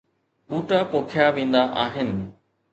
ٻوٽا 0.47 0.79
پوکيا 0.91 1.25
ويندا 1.35 1.61
آهن 1.83 2.09